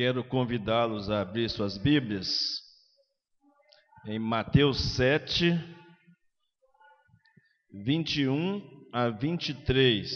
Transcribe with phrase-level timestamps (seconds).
[0.00, 2.26] Quero convidá-los a abrir suas Bíblias
[4.06, 5.52] em Mateus 7,
[7.84, 10.10] 21 a 23.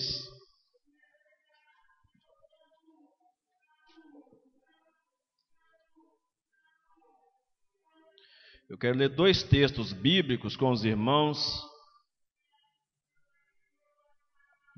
[8.70, 11.62] Eu quero ler dois textos bíblicos com os irmãos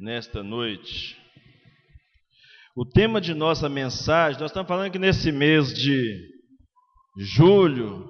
[0.00, 1.25] nesta noite.
[2.78, 6.28] O tema de nossa mensagem, nós estamos falando que nesse mês de
[7.16, 8.06] julho,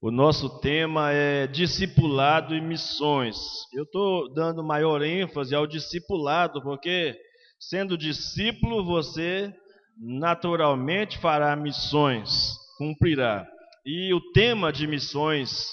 [0.00, 3.36] o nosso tema é discipulado e missões.
[3.74, 7.14] Eu estou dando maior ênfase ao discipulado, porque
[7.60, 9.54] sendo discípulo, você
[9.98, 13.46] naturalmente fará missões, cumprirá.
[13.84, 15.66] E o tema de missões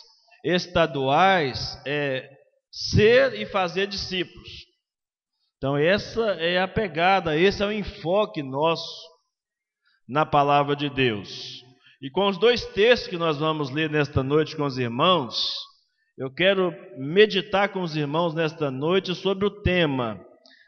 [0.44, 2.30] estaduais é
[2.70, 4.73] ser e fazer discípulos.
[5.64, 9.02] Então, essa é a pegada, esse é o enfoque nosso
[10.06, 11.64] na palavra de Deus.
[12.02, 15.56] E com os dois textos que nós vamos ler nesta noite com os irmãos,
[16.18, 20.20] eu quero meditar com os irmãos nesta noite sobre o tema: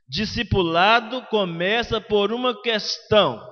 [0.08, 3.46] Discipulado começa por uma questão.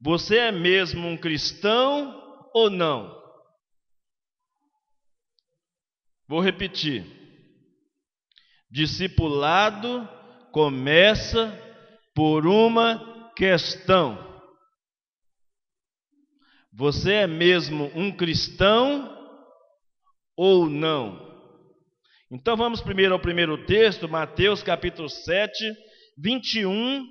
[0.00, 3.12] Você é mesmo um cristão ou não?
[6.28, 7.19] Vou repetir.
[8.70, 10.08] Discipulado
[10.52, 11.52] começa
[12.14, 14.28] por uma questão.
[16.72, 19.16] Você é mesmo um cristão
[20.36, 21.28] ou não?
[22.30, 25.76] Então vamos primeiro ao primeiro texto, Mateus capítulo 7,
[26.16, 27.04] 21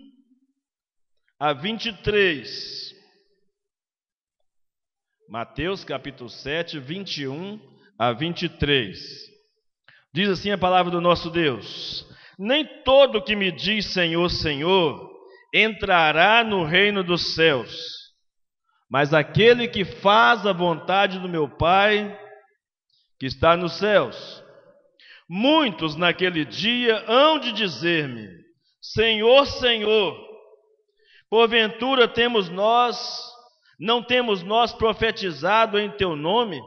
[1.38, 2.96] a 23.
[5.28, 7.60] Mateus capítulo 7, 21
[7.98, 9.39] a 23.
[10.14, 12.06] Diz assim a palavra do nosso Deus:
[12.38, 15.10] Nem todo que me diz Senhor, Senhor,
[15.54, 17.76] entrará no reino dos céus,
[18.90, 22.18] mas aquele que faz a vontade do meu Pai,
[23.20, 24.44] que está nos céus.
[25.30, 28.28] Muitos naquele dia hão de dizer-me:
[28.82, 30.17] Senhor, Senhor,
[31.30, 32.98] porventura temos nós,
[33.80, 36.60] não temos nós profetizado em teu nome?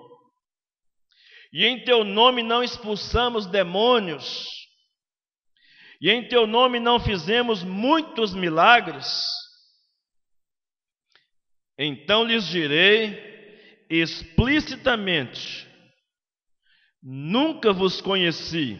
[1.53, 4.49] E em teu nome não expulsamos demônios,
[6.01, 9.07] e em teu nome não fizemos muitos milagres,
[11.79, 13.33] então lhes direi
[13.91, 15.69] explicitamente:
[17.03, 18.79] Nunca vos conheci,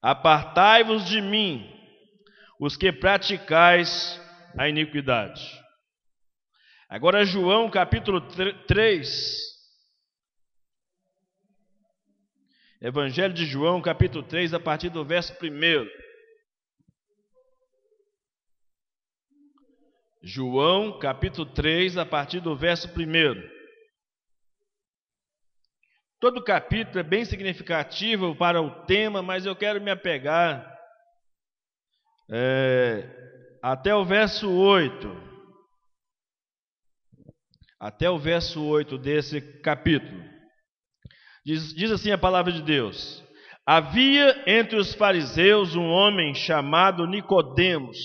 [0.00, 1.68] apartai-vos de mim,
[2.60, 4.20] os que praticais
[4.56, 5.42] a iniquidade.
[6.88, 8.20] Agora, João capítulo
[8.66, 9.51] 3,
[12.82, 15.88] Evangelho de João, capítulo 3, a partir do verso 1.
[20.20, 23.40] João, capítulo 3, a partir do verso 1.
[26.18, 30.68] Todo capítulo é bem significativo para o tema, mas eu quero me apegar
[32.28, 33.08] é,
[33.62, 35.08] até o verso 8.
[37.78, 40.31] Até o verso 8 desse capítulo.
[41.44, 43.22] Diz, diz assim a palavra de Deus:
[43.66, 47.98] Havia entre os fariseus um homem chamado Nicodemos,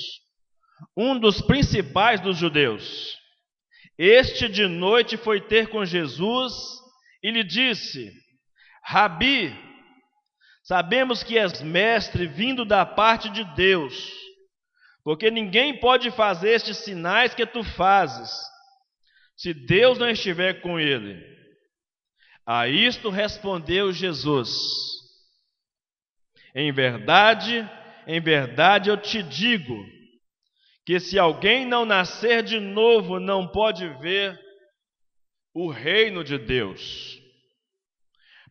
[0.95, 3.15] um dos principais dos judeus.
[3.97, 6.53] Este de noite foi ter com Jesus
[7.23, 8.11] e lhe disse:
[8.83, 9.55] Rabi,
[10.63, 14.11] sabemos que és mestre vindo da parte de Deus,
[15.03, 18.31] porque ninguém pode fazer estes sinais que tu fazes,
[19.35, 21.36] se Deus não estiver com ele.
[22.47, 24.49] A isto respondeu Jesus:
[26.55, 27.69] Em verdade,
[28.07, 29.75] em verdade eu te digo,
[30.85, 34.39] que se alguém não nascer de novo, não pode ver
[35.53, 37.19] o reino de Deus.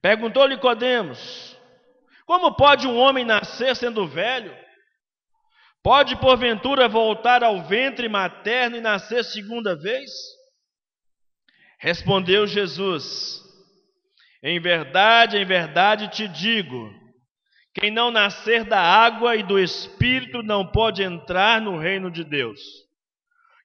[0.03, 1.57] Perguntou-lhe Codemos:
[2.27, 4.55] Como pode um homem nascer sendo velho?
[5.83, 10.11] Pode porventura voltar ao ventre materno e nascer segunda vez?
[11.79, 13.46] Respondeu Jesus:
[14.47, 16.89] em verdade, em verdade te digo:
[17.75, 22.61] quem não nascer da água e do espírito não pode entrar no reino de Deus.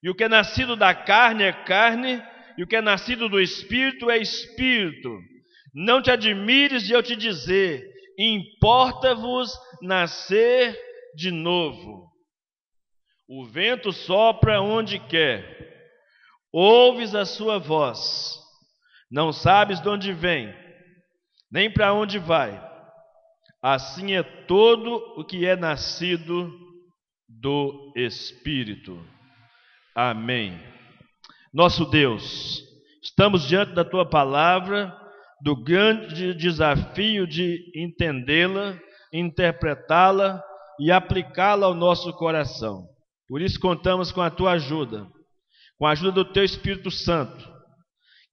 [0.01, 2.19] E o que é nascido da carne é carne,
[2.57, 5.15] e o que é nascido do espírito é espírito.
[5.71, 7.87] Não te admires de eu te dizer:
[8.17, 10.75] importa-vos nascer
[11.15, 12.09] de novo.
[13.29, 15.45] O vento sopra onde quer,
[16.51, 18.35] ouves a sua voz,
[19.11, 20.60] não sabes de onde vem
[21.51, 22.61] nem para onde vai.
[23.61, 26.51] Assim é todo o que é nascido
[27.27, 28.99] do Espírito.
[29.95, 30.59] Amém.
[31.53, 32.63] Nosso Deus,
[33.03, 34.97] estamos diante da tua palavra,
[35.41, 38.79] do grande desafio de entendê-la,
[39.11, 40.41] interpretá-la
[40.79, 42.87] e aplicá-la ao nosso coração.
[43.27, 45.07] Por isso contamos com a tua ajuda,
[45.77, 47.50] com a ajuda do teu Espírito Santo,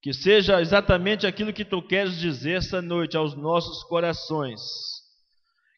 [0.08, 4.58] que seja exatamente aquilo que tu queres dizer essa noite aos nossos corações.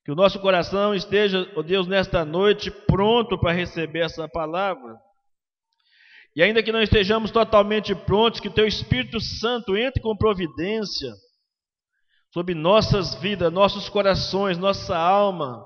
[0.04, 4.96] Que o nosso coração esteja, ó oh Deus, nesta noite pronto para receber essa palavra.
[6.36, 11.10] E ainda que não estejamos totalmente prontos, que Teu Espírito Santo entre com providência
[12.32, 15.60] sobre nossas vidas, nossos corações, nossa alma,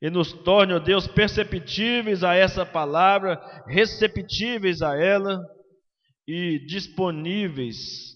[0.00, 5.40] e nos torne, ó Deus, perceptíveis a essa palavra, receptíveis a ela
[6.26, 8.14] e disponíveis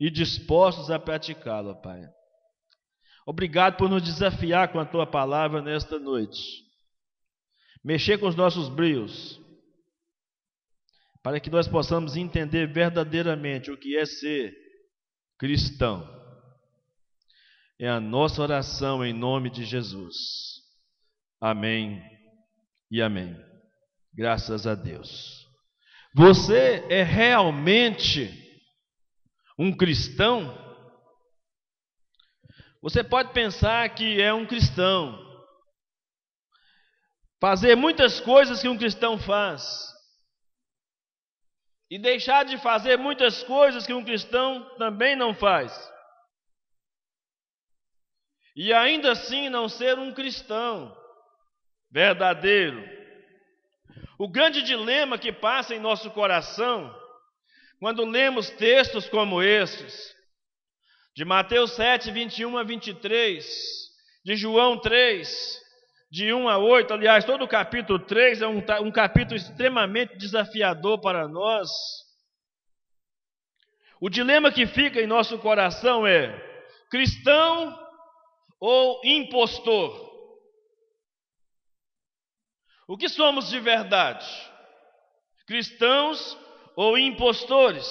[0.00, 2.02] e dispostos a praticá-la, Pai.
[3.26, 6.40] Obrigado por nos desafiar com a tua palavra nesta noite.
[7.82, 9.40] Mexer com os nossos brios
[11.22, 14.54] para que nós possamos entender verdadeiramente o que é ser
[15.38, 16.06] cristão.
[17.78, 20.14] É a nossa oração em nome de Jesus.
[21.40, 22.02] Amém
[22.90, 23.34] e amém.
[24.14, 25.43] Graças a Deus.
[26.14, 28.30] Você é realmente
[29.58, 30.62] um cristão?
[32.80, 35.18] Você pode pensar que é um cristão,
[37.40, 39.92] fazer muitas coisas que um cristão faz,
[41.90, 45.72] e deixar de fazer muitas coisas que um cristão também não faz.
[48.54, 50.96] E ainda assim não ser um cristão
[51.90, 53.03] verdadeiro.
[54.18, 56.94] O grande dilema que passa em nosso coração,
[57.80, 60.14] quando lemos textos como estes,
[61.14, 63.44] de Mateus 7, 21 a 23,
[64.24, 65.60] de João 3,
[66.10, 71.00] de 1 a 8, aliás, todo o capítulo 3 é um, um capítulo extremamente desafiador
[71.00, 71.68] para nós.
[74.00, 76.32] O dilema que fica em nosso coração é:
[76.88, 77.76] cristão
[78.60, 80.13] ou impostor?
[82.86, 84.26] O que somos de verdade?
[85.46, 86.36] Cristãos
[86.76, 87.86] ou impostores?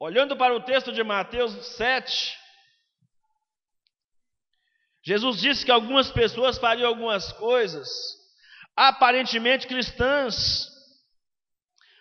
[0.00, 2.38] Olhando para o texto de Mateus 7,
[5.02, 7.88] Jesus disse que algumas pessoas fariam algumas coisas,
[8.76, 10.68] aparentemente cristãs,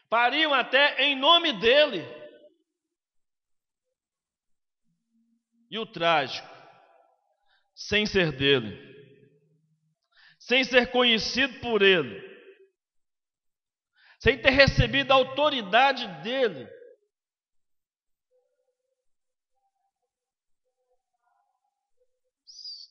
[0.10, 2.06] fariam até em nome dele.
[5.72, 6.48] E o trágico,
[7.74, 8.87] sem ser dele,
[10.48, 12.26] sem ser conhecido por ele,
[14.18, 16.66] sem ter recebido a autoridade dele,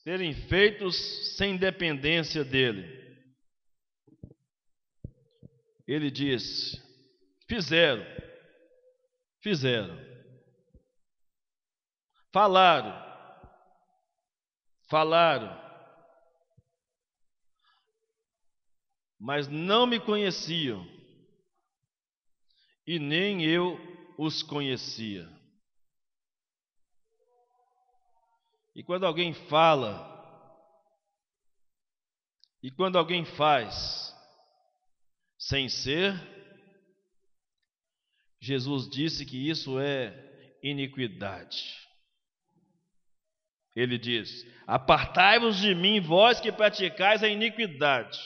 [0.03, 2.95] serem feitos sem dependência dele.
[5.87, 6.79] Ele diz:
[7.47, 8.05] fizeram,
[9.41, 9.97] fizeram,
[12.31, 12.93] falaram,
[14.87, 15.66] falaram,
[19.19, 20.85] mas não me conheciam
[22.85, 23.77] e nem eu
[24.17, 25.27] os conhecia.
[28.73, 30.15] E quando alguém fala,
[32.63, 34.15] e quando alguém faz
[35.37, 36.13] sem ser,
[38.39, 40.13] Jesus disse que isso é
[40.63, 41.87] iniquidade.
[43.75, 48.19] Ele diz: Apartai-vos de mim, vós que praticais a iniquidade.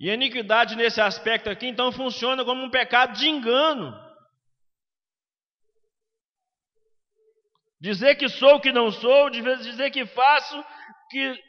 [0.00, 3.94] E a iniquidade nesse aspecto aqui, então, funciona como um pecado de engano.
[7.78, 10.64] Dizer que sou o que não sou, dizer que faço
[11.10, 11.44] que,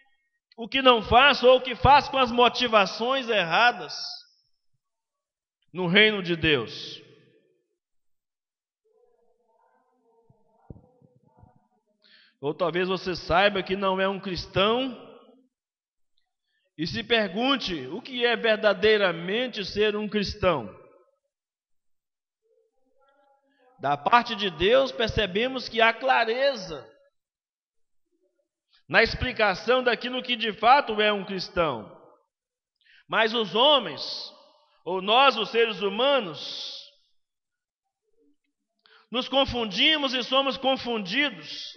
[0.57, 3.93] o que não faço, ou que faço com as motivações erradas
[5.71, 7.01] no reino de Deus.
[12.41, 15.10] Ou talvez você saiba que não é um cristão
[16.77, 20.79] e se pergunte o que é verdadeiramente ser um cristão.
[23.79, 26.87] Da parte de Deus, percebemos que há clareza
[28.87, 31.97] na explicação daquilo que de fato é um cristão.
[33.07, 34.01] Mas os homens,
[34.85, 36.81] ou nós, os seres humanos,
[39.11, 41.73] nos confundimos e somos confundidos.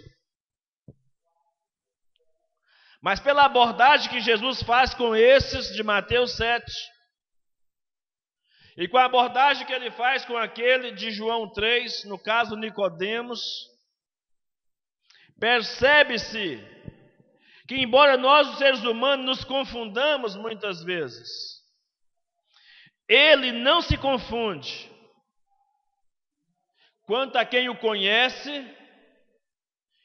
[3.05, 6.65] Mas pela abordagem que Jesus faz com esses de Mateus 7,
[8.77, 13.39] e com a abordagem que ele faz com aquele de João 3, no caso Nicodemos,
[15.39, 16.57] percebe-se
[17.67, 21.29] que, embora nós, os seres humanos, nos confundamos muitas vezes,
[23.07, 24.91] ele não se confunde
[27.03, 28.67] quanto a quem o conhece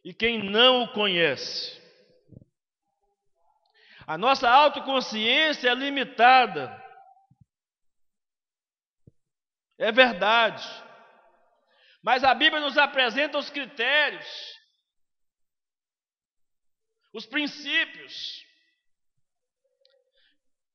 [0.04, 1.79] e quem não o conhece.
[4.11, 6.69] A nossa autoconsciência é limitada.
[9.79, 10.67] É verdade.
[12.02, 14.26] Mas a Bíblia nos apresenta os critérios,
[17.12, 18.45] os princípios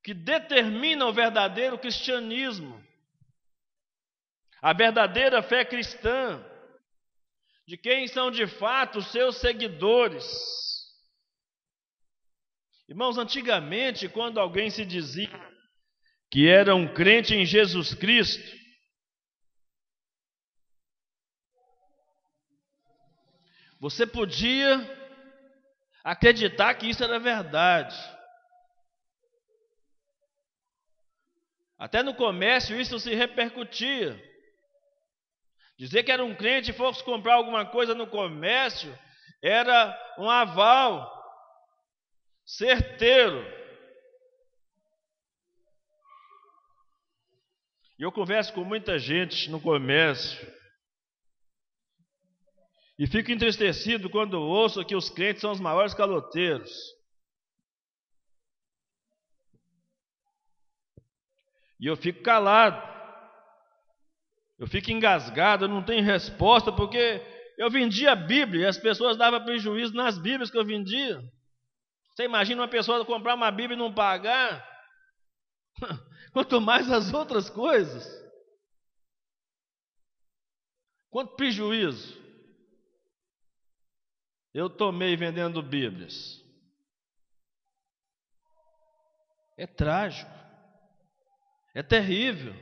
[0.02, 2.82] que determinam o verdadeiro cristianismo,
[4.62, 6.42] a verdadeira fé cristã,
[7.68, 10.26] de quem são de fato os seus seguidores.
[12.88, 15.30] Irmãos, antigamente, quando alguém se dizia
[16.32, 18.56] que era um crente em Jesus Cristo,
[23.80, 24.78] você podia
[26.04, 27.96] acreditar que isso era verdade.
[31.78, 34.22] Até no comércio isso se repercutia.
[35.78, 38.98] Dizer que era um crente e fosse comprar alguma coisa no comércio
[39.42, 41.15] era um aval
[42.46, 43.44] certeiro.
[47.98, 50.56] E eu converso com muita gente no comércio
[52.98, 56.72] e fico entristecido quando ouço que os crentes são os maiores caloteiros.
[61.80, 62.96] E eu fico calado.
[64.58, 67.22] Eu fico engasgado, eu não tenho resposta, porque
[67.58, 71.22] eu vendia a Bíblia e as pessoas davam prejuízo nas Bíblias que eu vendia.
[72.16, 74.66] Você imagina uma pessoa comprar uma Bíblia e não pagar?
[76.32, 78.06] Quanto mais as outras coisas.
[81.10, 82.24] Quanto prejuízo
[84.54, 86.42] eu tomei vendendo Bíblias.
[89.58, 90.32] É trágico.
[91.74, 92.54] É terrível.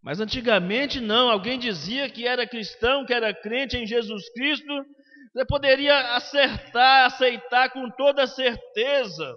[0.00, 4.86] Mas antigamente não, alguém dizia que era cristão, que era crente em Jesus Cristo,
[5.34, 9.34] você poderia acertar, aceitar com toda certeza.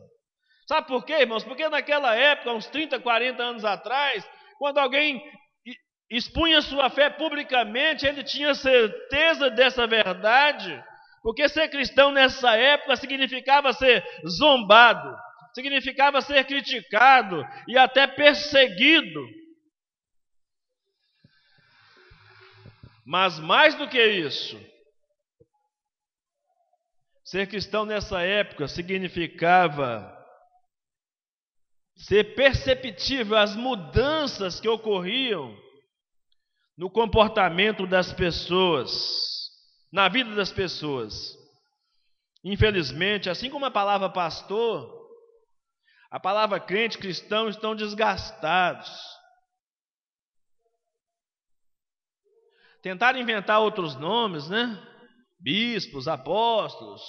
[0.67, 1.43] Sabe por quê, irmãos?
[1.43, 4.23] Porque naquela época, uns 30, 40 anos atrás,
[4.59, 5.19] quando alguém
[6.07, 10.83] expunha sua fé publicamente, ele tinha certeza dessa verdade,
[11.23, 15.17] porque ser cristão nessa época significava ser zombado,
[15.55, 19.25] significava ser criticado e até perseguido.
[23.03, 24.59] Mas mais do que isso,
[27.27, 30.15] ser cristão nessa época significava
[31.97, 35.53] ser perceptível as mudanças que ocorriam
[36.77, 39.51] no comportamento das pessoas,
[39.91, 41.37] na vida das pessoas.
[42.45, 44.89] Infelizmente, assim como a palavra pastor,
[46.09, 48.89] a palavra crente cristão estão desgastados.
[52.81, 54.96] Tentaram inventar outros nomes, né?
[55.39, 57.01] Bispos, apóstolos.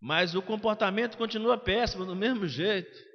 [0.00, 3.12] Mas o comportamento continua péssimo do mesmo jeito.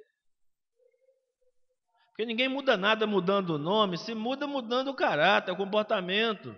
[2.08, 6.52] Porque ninguém muda nada mudando o nome, se muda mudando o caráter, o comportamento.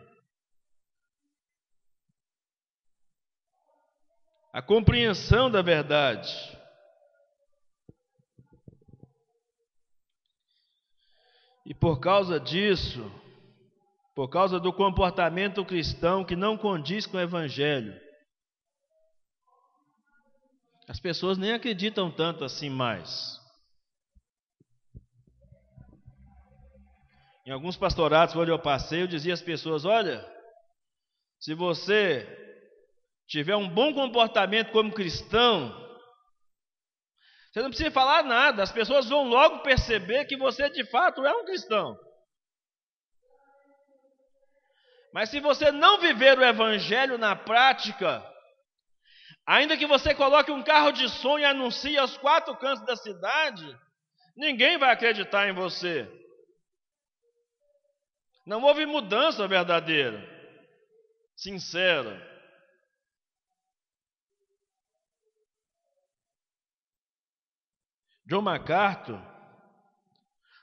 [4.52, 6.32] A compreensão da verdade.
[11.66, 13.00] E por causa disso,
[14.20, 17.98] por causa do comportamento cristão que não condiz com o Evangelho.
[20.86, 23.40] As pessoas nem acreditam tanto assim mais.
[27.46, 30.22] Em alguns pastorados, quando eu passei, eu dizia às pessoas: olha,
[31.38, 32.28] se você
[33.26, 35.70] tiver um bom comportamento como cristão,
[37.50, 41.34] você não precisa falar nada, as pessoas vão logo perceber que você de fato é
[41.34, 41.96] um cristão.
[45.12, 48.24] Mas se você não viver o evangelho na prática,
[49.46, 53.78] ainda que você coloque um carro de som e anuncie aos quatro cantos da cidade,
[54.36, 56.08] ninguém vai acreditar em você.
[58.46, 60.22] Não houve mudança verdadeira,
[61.36, 62.28] sincera.
[68.26, 69.20] John MacArthur,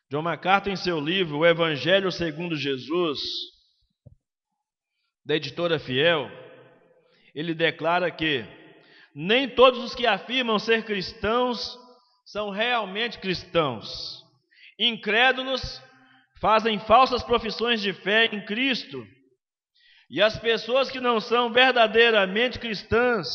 [0.10, 3.20] John MacArthur em seu livro O Evangelho segundo Jesus,
[5.28, 6.32] da editora Fiel,
[7.36, 8.46] ele declara que
[9.14, 11.78] nem todos os que afirmam ser cristãos
[12.26, 14.24] são realmente cristãos.
[14.80, 15.82] Incrédulos
[16.40, 19.06] fazem falsas profissões de fé em Cristo,
[20.10, 23.28] E as pessoas que não são verdadeiramente cristãs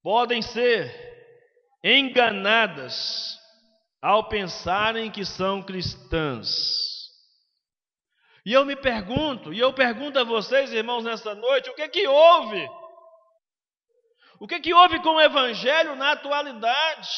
[0.00, 0.94] podem ser
[1.82, 3.36] enganadas
[4.00, 6.83] ao pensarem que são cristãs.
[8.44, 12.06] E eu me pergunto, e eu pergunto a vocês, irmãos, nessa noite, o que que
[12.06, 12.68] houve?
[14.38, 17.08] O que que houve com o evangelho na atualidade?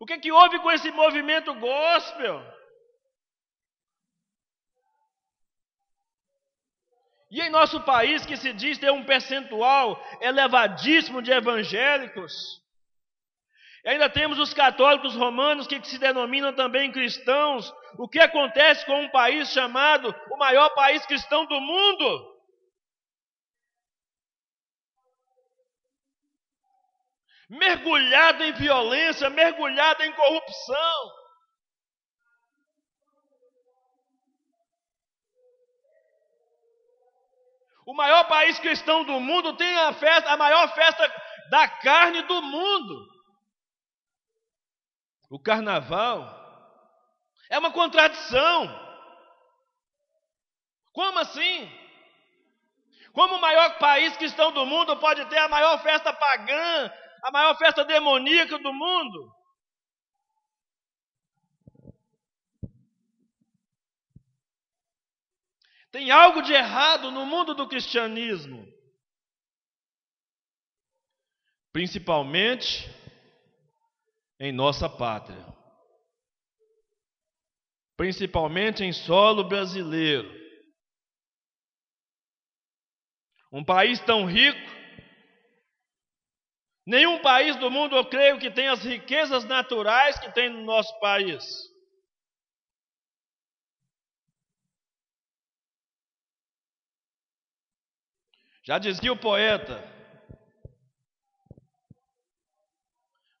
[0.00, 2.42] O que que houve com esse movimento gospel?
[7.30, 12.60] E em nosso país, que se diz ter um percentual elevadíssimo de evangélicos,
[13.86, 17.72] e ainda temos os católicos romanos que se denominam também cristãos.
[17.96, 22.36] O que acontece com um país chamado o maior país cristão do mundo?
[27.48, 31.12] Mergulhado em violência, mergulhado em corrupção.
[37.86, 41.08] O maior país cristão do mundo tem a festa, a maior festa
[41.50, 43.15] da carne do mundo.
[45.28, 46.44] O carnaval
[47.50, 48.68] é uma contradição.
[50.92, 51.70] Como assim?
[53.12, 56.92] Como o maior país cristão do mundo pode ter a maior festa pagã,
[57.22, 59.34] a maior festa demoníaca do mundo?
[65.90, 68.66] Tem algo de errado no mundo do cristianismo.
[71.72, 72.86] Principalmente
[74.38, 75.44] em nossa pátria.
[77.96, 80.30] Principalmente em solo brasileiro.
[83.50, 84.70] Um país tão rico,
[86.84, 90.98] nenhum país do mundo eu creio que tem as riquezas naturais que tem no nosso
[91.00, 91.42] país.
[98.62, 99.95] Já dizia o poeta: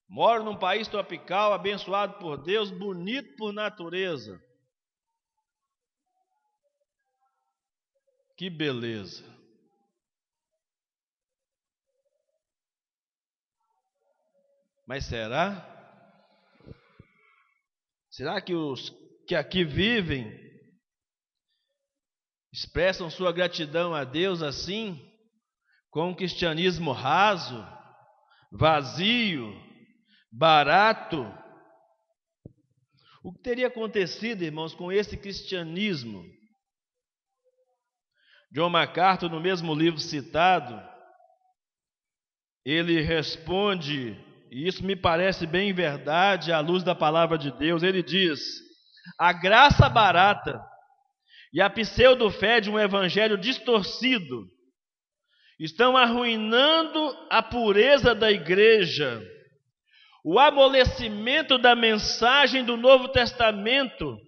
[0.08, 4.40] Moro num país tropical, abençoado por Deus, bonito por natureza.
[8.36, 9.24] Que beleza.
[14.86, 15.74] Mas será?
[18.10, 18.90] Será que os
[19.26, 20.30] que aqui vivem
[22.52, 25.06] expressam sua gratidão a Deus assim?
[25.96, 27.66] com um cristianismo raso,
[28.52, 29.50] vazio,
[30.30, 31.26] barato.
[33.22, 36.24] O que teria acontecido, irmãos, com esse cristianismo?
[38.52, 40.80] John MacArthur, no mesmo livro citado,
[42.64, 44.16] ele responde,
[44.50, 48.40] e isso me parece bem verdade à luz da palavra de Deus, ele diz:
[49.18, 50.60] a graça barata
[51.52, 54.46] e a pseudo-fé de um evangelho distorcido
[55.58, 56.98] estão arruinando
[57.30, 59.22] a pureza da igreja.
[60.28, 64.18] O amolecimento da mensagem do Novo Testamento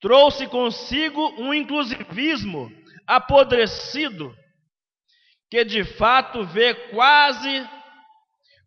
[0.00, 2.70] trouxe consigo um inclusivismo
[3.04, 4.32] apodrecido,
[5.50, 7.68] que de fato vê quase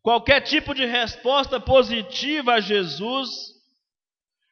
[0.02, 3.30] qualquer tipo de resposta positiva a Jesus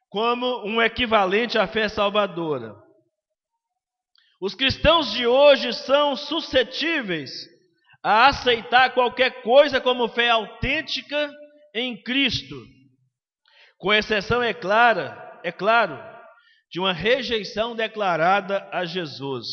[0.07, 2.73] como um equivalente à fé salvadora.
[4.39, 7.52] Os cristãos de hoje são suscetíveis
[8.03, 11.31] a aceitar qualquer coisa como fé autêntica
[11.73, 12.55] em Cristo,
[13.77, 15.97] com exceção, é clara, é claro,
[16.69, 19.47] de uma rejeição declarada a Jesus.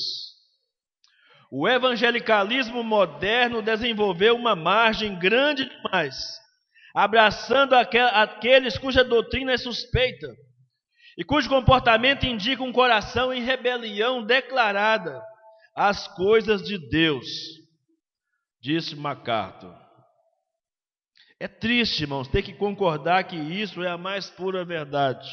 [1.52, 6.16] O evangelicalismo moderno desenvolveu uma margem grande demais,
[6.94, 10.28] abraçando aqueles cuja doutrina é suspeita
[11.18, 15.20] e cujo comportamento indica um coração em rebelião declarada
[15.76, 17.26] às coisas de Deus,
[18.60, 19.74] disse MacArthur.
[21.38, 25.28] É triste, irmãos, ter que concordar que isso é a mais pura verdade.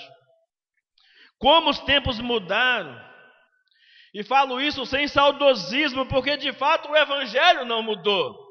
[1.38, 2.98] Como os tempos mudaram,
[4.14, 8.48] e falo isso sem saudosismo, porque de fato o Evangelho não mudou.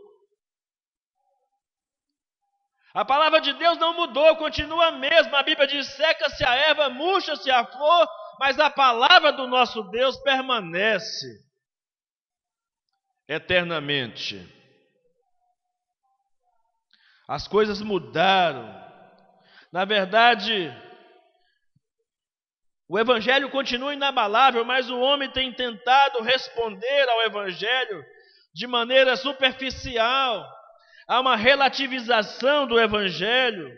[2.95, 5.39] A palavra de Deus não mudou, continua a mesma.
[5.39, 8.09] A Bíblia diz: seca-se a erva, murcha-se a flor,
[8.39, 11.27] mas a palavra do nosso Deus permanece
[13.29, 14.56] eternamente.
[17.29, 18.75] As coisas mudaram.
[19.73, 20.73] Na verdade,
[22.89, 28.05] o Evangelho continua inabalável, mas o homem tem tentado responder ao Evangelho
[28.55, 30.57] de maneira superficial
[31.07, 33.73] há uma relativização do Evangelho,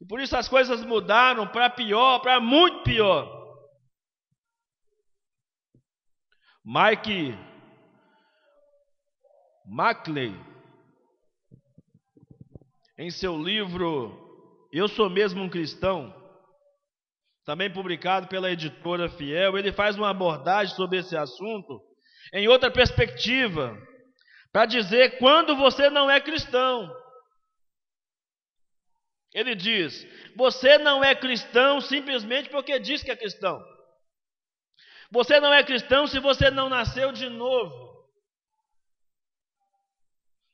[0.00, 3.38] e por isso as coisas mudaram para pior, para muito pior.
[6.64, 7.36] Mike
[9.66, 10.34] Maclay,
[13.00, 16.14] em seu livro Eu Sou Mesmo um Cristão,
[17.46, 21.80] também publicado pela editora Fiel, ele faz uma abordagem sobre esse assunto
[22.30, 23.74] em outra perspectiva,
[24.52, 26.94] para dizer quando você não é cristão.
[29.32, 33.64] Ele diz: você não é cristão simplesmente porque diz que é cristão.
[35.10, 38.06] Você não é cristão se você não nasceu de novo.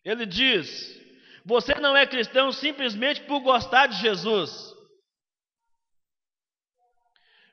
[0.04, 1.05] Ele diz:
[1.46, 4.74] você não é cristão simplesmente por gostar de Jesus.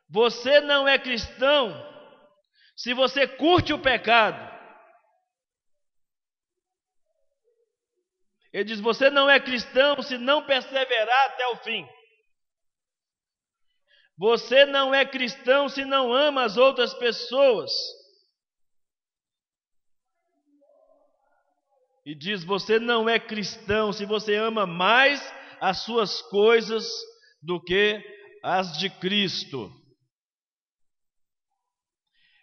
[0.10, 1.72] Você não é cristão
[2.76, 4.52] se você curte o pecado.
[8.52, 11.88] Ele diz: você não é cristão se não perseverar até o fim.
[14.18, 17.72] Você não é cristão se não ama as outras pessoas.
[22.06, 25.22] E diz: você não é cristão se você ama mais
[25.60, 26.86] as suas coisas
[27.42, 28.02] do que
[28.44, 29.72] as de Cristo.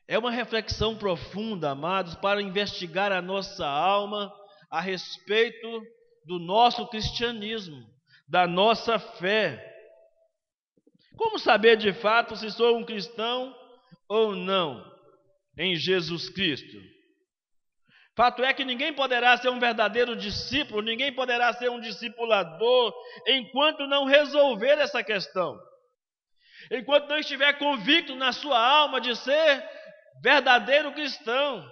[0.08, 4.32] É uma reflexão profunda, amados, para investigar a nossa alma
[4.70, 5.82] a respeito
[6.24, 7.86] do nosso cristianismo,
[8.26, 9.66] da nossa fé.
[11.16, 13.54] Como saber de fato se sou um cristão
[14.08, 14.82] ou não
[15.58, 16.78] em Jesus Cristo?
[18.20, 22.92] Fato é que ninguém poderá ser um verdadeiro discípulo, ninguém poderá ser um discipulador
[23.26, 25.59] enquanto não resolver essa questão.
[26.70, 29.66] Enquanto não estiver convicto na sua alma de ser
[30.22, 31.66] verdadeiro cristão,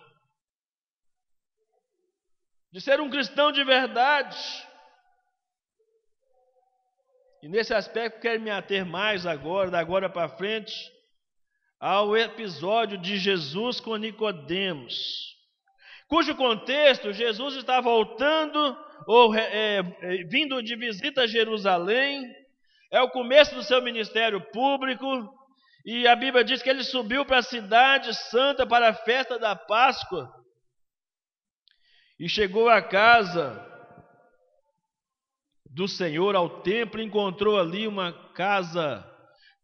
[2.73, 4.39] de ser um cristão de verdade.
[7.43, 10.91] E nesse aspecto quero me ater mais agora, da agora para frente,
[11.79, 15.37] ao episódio de Jesus com Nicodemos,
[16.09, 19.83] cujo contexto Jesus está voltando ou é, é,
[20.25, 22.31] vindo de visita a Jerusalém,
[22.90, 25.07] é o começo do seu ministério público,
[25.85, 29.55] e a Bíblia diz que ele subiu para a cidade santa para a festa da
[29.55, 30.31] Páscoa.
[32.18, 33.64] E chegou à casa
[35.64, 39.09] do Senhor, ao templo, encontrou ali uma casa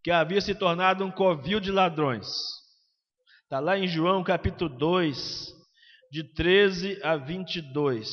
[0.02, 2.26] que havia se tornado um covil de ladrões.
[3.42, 5.52] Está lá em João capítulo 2,
[6.14, 8.08] de 13 a 22.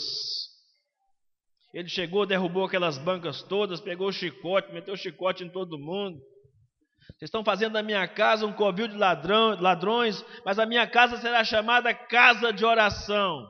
[1.71, 6.19] Ele chegou, derrubou aquelas bancas todas, pegou o chicote, meteu o chicote em todo mundo.
[7.09, 11.17] Vocês estão fazendo da minha casa um covil de ladrão, ladrões, mas a minha casa
[11.17, 13.47] será chamada casa de oração.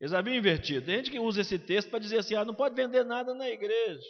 [0.00, 0.86] Eles haviam invertido.
[0.86, 3.50] Tem gente que usa esse texto para dizer assim: ah, não pode vender nada na
[3.50, 4.06] igreja.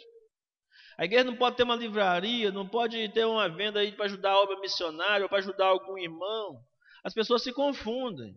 [0.97, 4.31] A igreja não pode ter uma livraria, não pode ter uma venda aí para ajudar
[4.31, 6.59] a obra missionária ou para ajudar algum irmão.
[7.03, 8.35] As pessoas se confundem.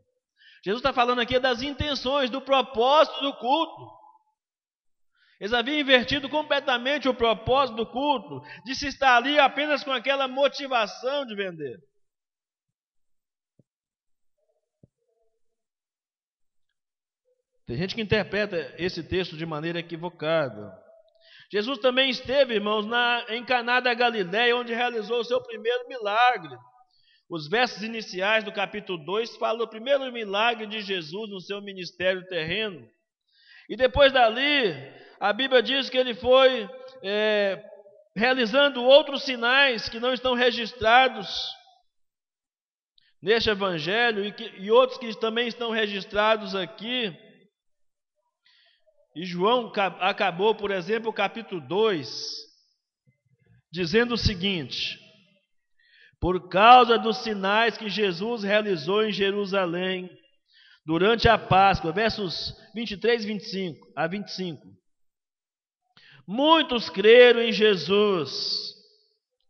[0.64, 3.98] Jesus está falando aqui das intenções, do propósito do culto.
[5.40, 10.26] Eles haviam invertido completamente o propósito do culto, de se estar ali apenas com aquela
[10.26, 11.78] motivação de vender.
[17.66, 20.87] Tem gente que interpreta esse texto de maneira equivocada.
[21.50, 26.54] Jesus também esteve, irmãos, na, em Caná da Galiléia, onde realizou o seu primeiro milagre.
[27.28, 32.26] Os versos iniciais do capítulo 2 falam do primeiro milagre de Jesus no seu ministério
[32.26, 32.88] terreno.
[33.68, 34.74] E depois dali,
[35.20, 36.68] a Bíblia diz que ele foi
[37.02, 37.62] é,
[38.16, 41.28] realizando outros sinais que não estão registrados
[43.20, 47.14] neste evangelho e, que, e outros que também estão registrados aqui.
[49.18, 52.08] E João acabou, por exemplo, o capítulo 2,
[53.68, 54.96] dizendo o seguinte:
[56.20, 60.08] Por causa dos sinais que Jesus realizou em Jerusalém
[60.86, 64.64] durante a Páscoa, versos 23 25 a 25.
[66.24, 68.72] Muitos creram em Jesus.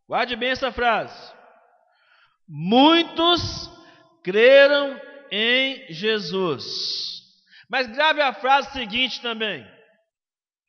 [0.09, 1.35] Guarde bem essa frase.
[2.48, 3.70] Muitos
[4.22, 4.98] creram
[5.31, 7.17] em Jesus.
[7.68, 9.66] Mas grave a frase seguinte também.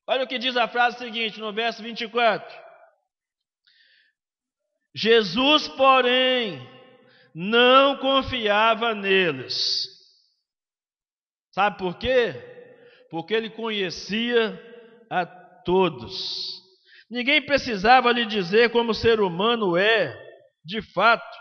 [0.07, 2.69] Olha o que diz a frase seguinte no verso 24.
[4.93, 6.59] Jesus, porém,
[7.33, 9.87] não confiava neles.
[11.51, 12.33] Sabe por quê?
[13.09, 14.59] Porque ele conhecia
[15.09, 16.59] a todos.
[17.09, 20.15] Ninguém precisava lhe dizer como o ser humano é,
[20.63, 21.37] de fato.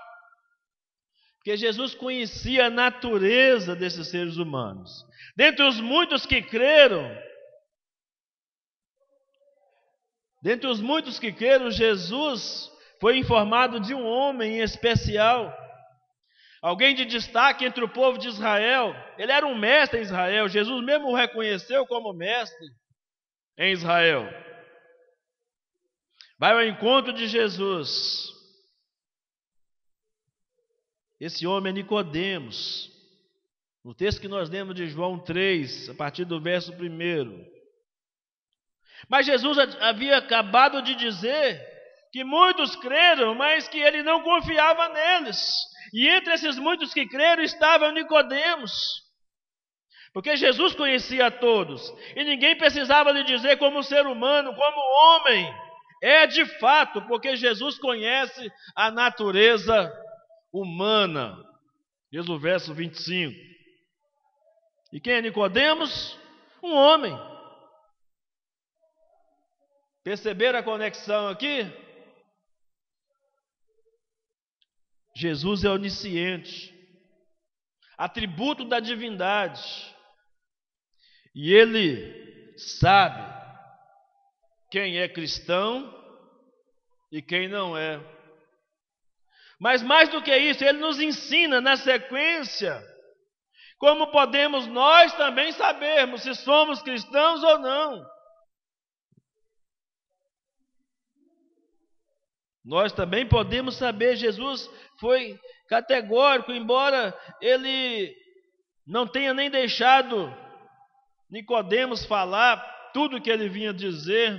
[1.49, 5.07] Porque Jesus conhecia a natureza desses seres humanos.
[5.35, 7.11] Dentre os muitos que creram,
[10.43, 15.51] dentre os muitos que creram, Jesus foi informado de um homem em especial,
[16.61, 18.95] alguém de destaque entre o povo de Israel.
[19.17, 22.67] Ele era um mestre em Israel, Jesus mesmo o reconheceu como mestre
[23.57, 24.29] em Israel.
[26.39, 28.38] Vai ao encontro de Jesus.
[31.21, 32.91] Esse homem é Nicodemos.
[33.85, 37.59] No texto que nós lemos de João 3, a partir do verso 1.
[39.09, 41.61] Mas Jesus havia acabado de dizer
[42.13, 45.39] que muitos creram, mas que ele não confiava neles.
[45.93, 48.73] E entre esses muitos que creram estava Nicodemos.
[50.13, 51.83] Porque Jesus conhecia a todos,
[52.17, 55.55] e ninguém precisava lhe dizer como ser humano, como homem.
[56.03, 59.93] É de fato, porque Jesus conhece a natureza
[60.53, 61.45] humana.
[62.11, 63.35] Diz o verso 25.
[64.93, 66.19] E quem é Nicodemos?
[66.63, 67.13] Um homem.
[70.03, 71.71] Perceberam a conexão aqui?
[75.15, 76.73] Jesus é onisciente,
[77.97, 79.61] atributo da divindade,
[81.35, 83.21] e ele sabe
[84.71, 85.93] quem é cristão
[87.11, 87.99] e quem não é.
[89.61, 92.81] Mas mais do que isso, ele nos ensina na sequência
[93.79, 98.05] como podemos nós também sabermos se somos cristãos ou não.
[102.65, 104.69] Nós também podemos saber, Jesus
[105.01, 108.15] foi categórico, embora ele
[108.87, 110.35] não tenha nem deixado
[111.31, 112.57] Nicodemos falar
[112.93, 114.39] tudo o que ele vinha dizer.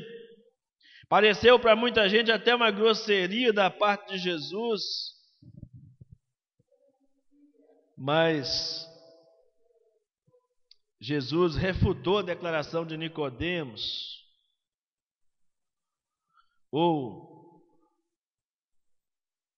[1.10, 4.84] Pareceu para muita gente até uma grosseria da parte de Jesus.
[7.98, 8.88] Mas
[11.02, 14.24] Jesus refutou a declaração de Nicodemos.
[16.72, 17.28] Ou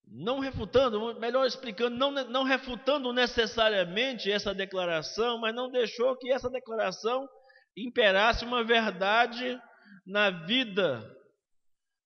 [0.06, 6.48] não refutando, melhor explicando, não, não refutando necessariamente essa declaração, mas não deixou que essa
[6.48, 7.28] declaração
[7.76, 9.60] imperasse uma verdade
[10.06, 11.21] na vida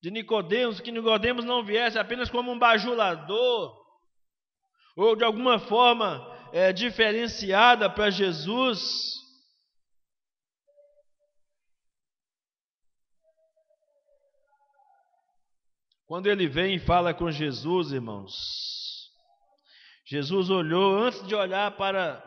[0.06, 3.76] de Nicodemos, que Nicodemos não viesse apenas como um bajulador,
[4.96, 9.16] ou de alguma forma é, diferenciada para Jesus,
[16.06, 18.32] Quando ele vem e fala com Jesus, irmãos,
[20.06, 22.24] Jesus olhou, antes de olhar para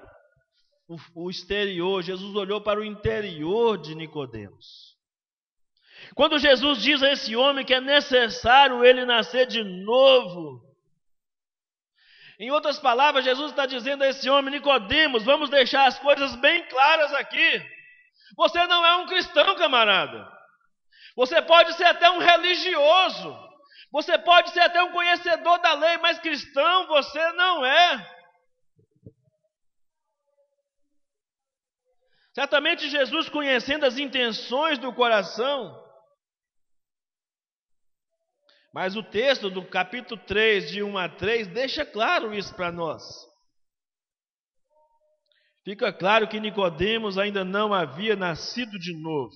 [0.86, 4.89] o, o exterior, Jesus olhou para o interior de Nicodemos.
[6.16, 10.62] Quando Jesus diz a esse homem que é necessário ele nascer de novo,
[12.40, 16.66] em outras palavras, Jesus está dizendo a esse homem, Nicodemos, vamos deixar as coisas bem
[16.68, 17.62] claras aqui.
[18.38, 20.26] Você não é um cristão, camarada.
[21.18, 23.38] Você pode ser até um religioso.
[23.92, 28.20] Você pode ser até um conhecedor da lei, mas cristão você não é.
[32.34, 35.89] Certamente Jesus, conhecendo as intenções do coração,
[38.74, 43.04] mas o texto do capítulo 3, de 1 a 3, deixa claro isso para nós.
[45.64, 49.36] Fica claro que Nicodemos ainda não havia nascido de novo.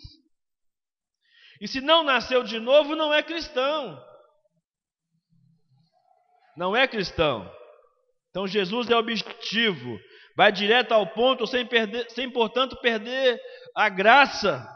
[1.62, 4.02] E se não nasceu de novo, não é cristão
[6.56, 7.50] não é cristão.
[8.30, 10.00] Então Jesus é objetivo,
[10.36, 13.40] vai direto ao ponto, sem, perder, sem portanto perder
[13.76, 14.68] a graça.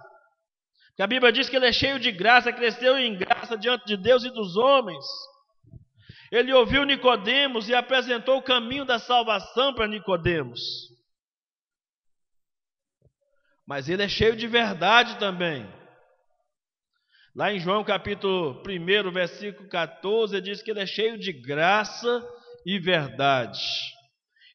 [0.97, 3.95] Porque a Bíblia diz que ele é cheio de graça, cresceu em graça diante de
[3.95, 5.05] Deus e dos homens.
[6.31, 10.59] Ele ouviu Nicodemos e apresentou o caminho da salvação para Nicodemos.
[13.63, 15.71] Mas ele é cheio de verdade também.
[17.35, 22.27] Lá em João capítulo 1, versículo 14, diz que ele é cheio de graça
[22.65, 23.61] e verdade.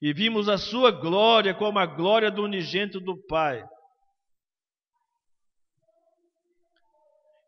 [0.00, 3.64] E vimos a sua glória como a glória do unigênito do Pai.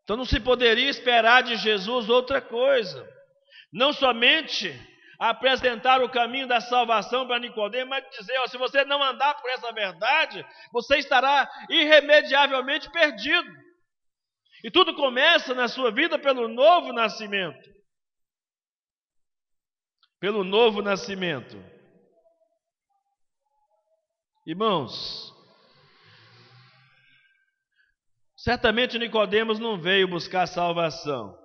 [0.05, 3.11] Então não se poderia esperar de Jesus outra coisa.
[3.73, 4.71] Não somente
[5.19, 9.49] apresentar o caminho da salvação para Nicodemo, mas dizer, ó, se você não andar por
[9.49, 13.49] essa verdade, você estará irremediavelmente perdido.
[14.63, 17.67] E tudo começa na sua vida pelo novo nascimento.
[20.19, 21.57] Pelo novo nascimento.
[24.45, 25.34] Irmãos,
[28.45, 31.35] certamente Nicodemos não veio buscar salvação.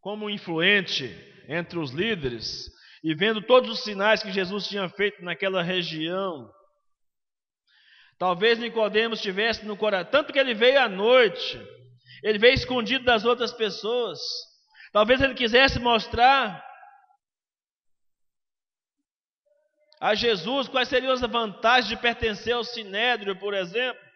[0.00, 1.14] Como influente
[1.46, 2.70] entre os líderes
[3.04, 6.50] e vendo todos os sinais que Jesus tinha feito naquela região,
[8.18, 11.60] Talvez Nicodemos tivesse no coração, tanto que ele veio à noite,
[12.22, 14.20] ele veio escondido das outras pessoas.
[14.92, 16.64] Talvez ele quisesse mostrar
[20.00, 24.11] a Jesus quais seriam as vantagens de pertencer ao sinédrio, por exemplo.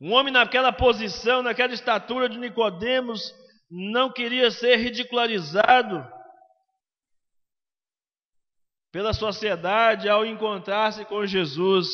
[0.00, 3.34] Um homem naquela posição, naquela estatura de Nicodemos,
[3.70, 6.06] não queria ser ridicularizado
[8.92, 11.88] pela sociedade ao encontrar-se com Jesus.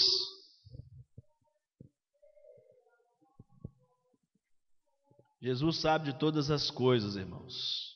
[5.41, 7.93] Jesus sabe de todas as coisas, irmãos.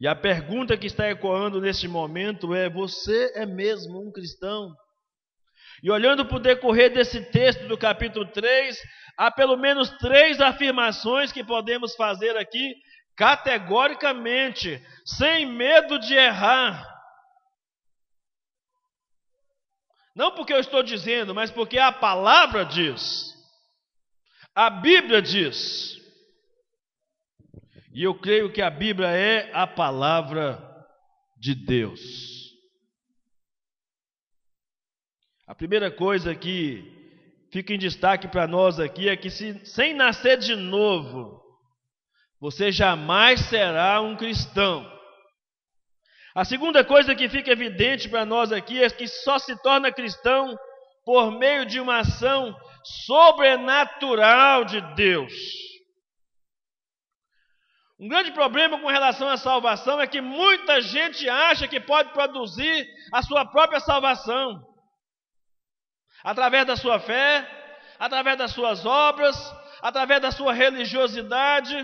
[0.00, 4.74] E a pergunta que está ecoando neste momento é: você é mesmo um cristão?
[5.84, 8.82] E olhando para o decorrer desse texto do capítulo 3,
[9.18, 12.74] há pelo menos três afirmações que podemos fazer aqui,
[13.14, 16.90] categoricamente, sem medo de errar.
[20.16, 23.34] Não porque eu estou dizendo, mas porque a palavra diz.
[24.54, 26.00] A Bíblia diz.
[27.92, 30.58] E eu creio que a Bíblia é a palavra
[31.36, 32.33] de Deus.
[35.46, 36.90] A primeira coisa que
[37.52, 41.38] fica em destaque para nós aqui é que se, sem nascer de novo,
[42.40, 44.90] você jamais será um cristão.
[46.34, 50.58] A segunda coisa que fica evidente para nós aqui é que só se torna cristão
[51.04, 55.32] por meio de uma ação sobrenatural de Deus.
[58.00, 62.88] Um grande problema com relação à salvação é que muita gente acha que pode produzir
[63.12, 64.73] a sua própria salvação
[66.24, 67.46] através da sua fé,
[67.98, 69.36] através das suas obras,
[69.82, 71.76] através da sua religiosidade.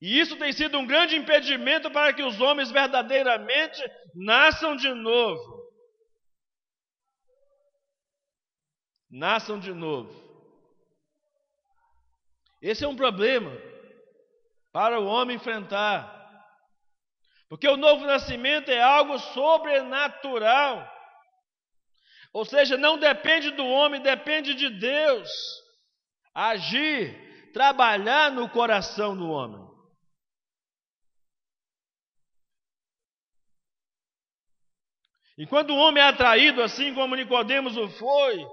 [0.00, 3.82] E isso tem sido um grande impedimento para que os homens verdadeiramente
[4.14, 5.66] nasçam de novo.
[9.10, 10.24] Nasçam de novo.
[12.62, 13.50] Esse é um problema
[14.72, 16.14] para o homem enfrentar.
[17.48, 20.95] Porque o novo nascimento é algo sobrenatural.
[22.36, 25.30] Ou seja, não depende do homem, depende de Deus
[26.34, 29.66] agir, trabalhar no coração do homem.
[35.38, 38.46] E quando o homem é atraído, assim como Nicodemos o foi,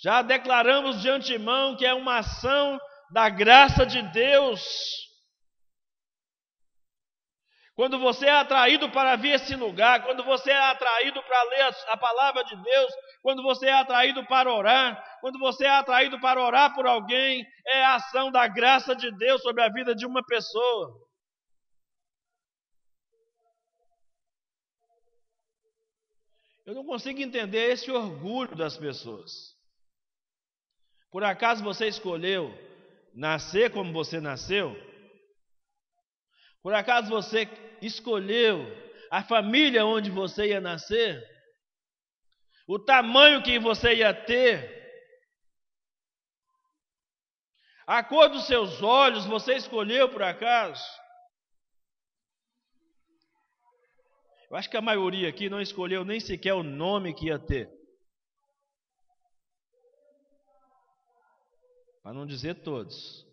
[0.00, 2.78] já declaramos de antemão que é uma ação
[3.10, 4.62] da graça de Deus.
[7.74, 11.96] Quando você é atraído para vir esse lugar, quando você é atraído para ler a,
[11.96, 16.72] palavra de Deus, quando você é atraído para orar, quando você é atraído para orar
[16.72, 21.04] por alguém, é a ação da graça de Deus sobre a vida de uma pessoa.
[26.64, 29.52] Eu não consigo entender esse orgulho das pessoas.
[31.10, 32.56] Por acaso você escolheu
[33.12, 34.93] nascer como você nasceu?
[36.64, 37.46] Por acaso você
[37.82, 38.64] escolheu
[39.10, 41.22] a família onde você ia nascer?
[42.66, 44.82] O tamanho que você ia ter?
[47.86, 50.82] A cor dos seus olhos você escolheu por acaso?
[54.50, 57.70] Eu acho que a maioria aqui não escolheu nem sequer o nome que ia ter.
[62.02, 63.23] Para não dizer todos.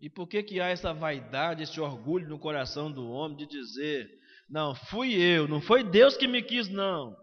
[0.00, 4.08] E por que que há essa vaidade, esse orgulho no coração do homem de dizer:
[4.48, 7.14] "Não, fui eu, não foi Deus que me quis não.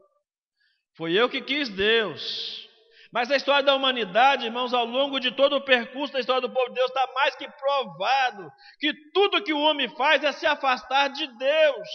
[0.95, 2.67] Foi eu que quis Deus".
[3.11, 6.53] Mas a história da humanidade, irmãos, ao longo de todo o percurso da história do
[6.53, 10.45] povo de Deus, está mais que provado que tudo que o homem faz é se
[10.45, 11.89] afastar de Deus,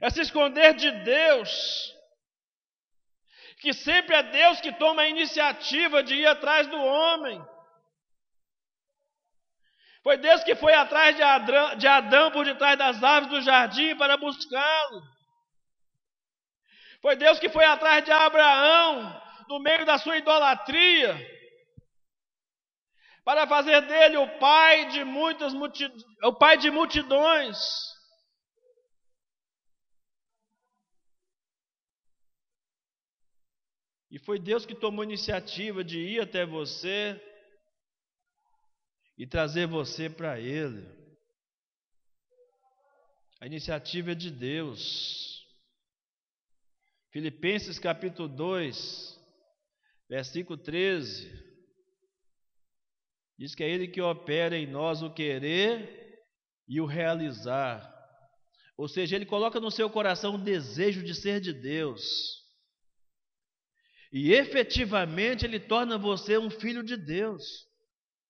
[0.00, 1.94] é se esconder de Deus.
[3.60, 7.42] Que sempre é Deus que toma a iniciativa de ir atrás do homem.
[10.02, 13.96] Foi Deus que foi atrás de Adão, de Adão por detrás das árvores do jardim
[13.96, 15.02] para buscá-lo.
[17.02, 21.18] Foi Deus que foi atrás de Abraão no meio da sua idolatria,
[23.24, 25.52] para fazer dele o pai de muitas
[26.22, 27.58] o pai de multidões.
[34.10, 37.20] E foi Deus que tomou iniciativa de ir até você
[39.20, 40.82] e trazer você para Ele.
[43.38, 45.46] A iniciativa é de Deus.
[47.10, 49.20] Filipenses capítulo 2,
[50.08, 51.30] Versículo 13.
[53.38, 56.18] Diz que é Ele que opera em nós o querer
[56.66, 57.94] e o realizar.
[58.74, 62.02] Ou seja, Ele coloca no seu coração o desejo de ser de Deus.
[64.10, 67.69] E efetivamente ele torna você um filho de Deus.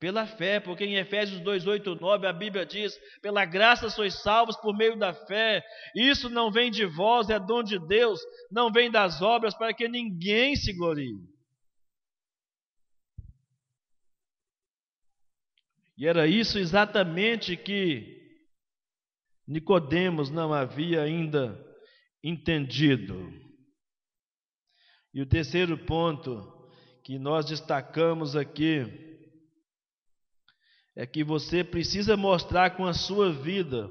[0.00, 4.56] Pela fé, porque em Efésios 2, 8, 9 a Bíblia diz: pela graça sois salvos
[4.56, 5.62] por meio da fé.
[5.94, 8.18] Isso não vem de vós, é dom de Deus,
[8.50, 11.20] não vem das obras, para que ninguém se glorie.
[15.98, 18.18] E era isso exatamente que
[19.46, 21.62] Nicodemos não havia ainda
[22.24, 23.30] entendido.
[25.12, 26.58] E o terceiro ponto
[27.04, 29.09] que nós destacamos aqui
[30.96, 33.88] é que você precisa mostrar com a sua vida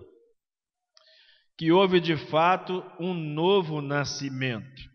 [1.58, 4.90] que houve de fato um novo nascimento.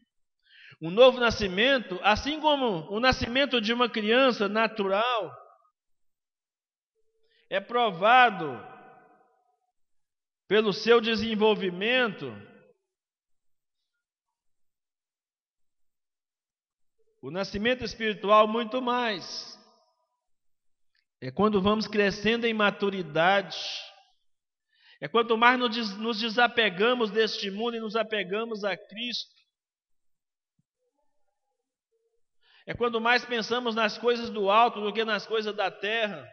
[0.80, 5.34] Um novo nascimento, assim como o nascimento de uma criança natural,
[7.50, 8.61] é provado
[10.48, 12.32] pelo seu desenvolvimento.
[17.22, 19.59] O nascimento espiritual, muito mais.
[21.25, 23.57] É quando vamos crescendo em maturidade.
[25.01, 29.33] É quanto mais nos desapegamos deste mundo e nos apegamos a Cristo.
[32.66, 36.31] É quando mais pensamos nas coisas do alto do que nas coisas da terra.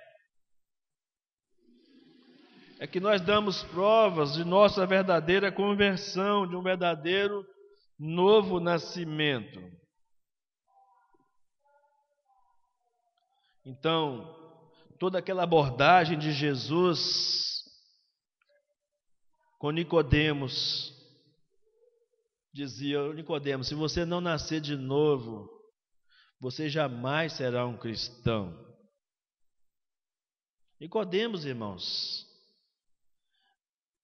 [2.77, 7.47] É que nós damos provas de nossa verdadeira conversão, de um verdadeiro
[7.97, 9.57] novo nascimento.
[13.65, 14.40] Então,
[15.01, 17.63] toda aquela abordagem de Jesus
[19.57, 20.93] com Nicodemos.
[22.53, 25.49] Dizia Nicodemos, se você não nascer de novo,
[26.39, 28.55] você jamais será um cristão.
[30.79, 32.23] Nicodemos, irmãos,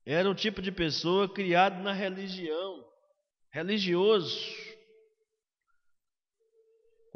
[0.04, 2.84] era um tipo de pessoa criado na religião,
[3.52, 4.36] religioso.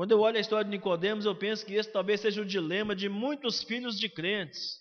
[0.01, 2.95] Quando eu olho a história de Nicodemos, eu penso que esse talvez seja o dilema
[2.95, 4.79] de muitos filhos de crentes.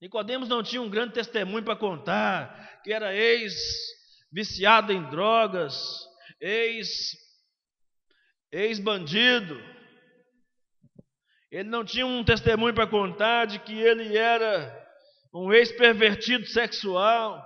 [0.00, 3.52] Nicodemos não tinha um grande testemunho para contar, que era ex
[4.30, 5.74] viciado em drogas,
[6.40, 7.16] ex
[8.52, 9.60] ex bandido.
[11.50, 14.72] Ele não tinha um testemunho para contar de que ele era
[15.34, 17.44] um ex pervertido sexual.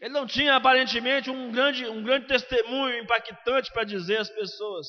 [0.00, 4.86] Ele não tinha aparentemente um grande, um grande testemunho impactante para dizer às pessoas.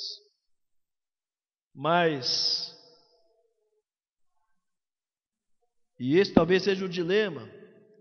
[1.73, 2.75] Mas,
[5.99, 7.47] e esse talvez seja o dilema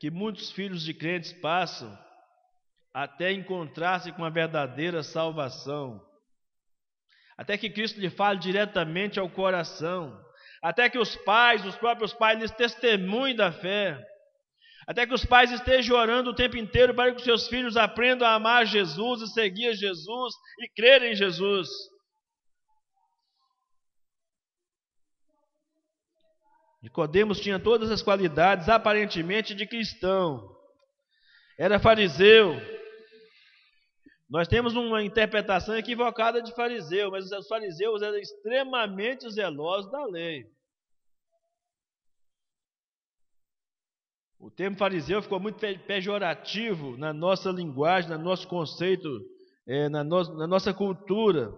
[0.01, 1.97] que muitos filhos de crentes passam
[2.93, 6.03] até encontrar-se com a verdadeira salvação,
[7.37, 10.19] até que Cristo lhe fale diretamente ao coração,
[10.63, 14.03] até que os pais, os próprios pais, lhes testemunhem da fé.
[14.87, 18.27] Até que os pais estejam orando o tempo inteiro para que os seus filhos aprendam
[18.27, 21.69] a amar Jesus e seguir Jesus e crer em Jesus.
[26.81, 30.55] Nicodemos tinha todas as qualidades aparentemente de cristão.
[31.59, 32.55] Era fariseu.
[34.31, 40.45] Nós temos uma interpretação equivocada de fariseu, mas os fariseus eram extremamente zelosos da lei.
[44.39, 49.09] O termo fariseu ficou muito pejorativo na nossa linguagem, no nosso conceito,
[49.67, 51.53] é, na, no, na nossa cultura.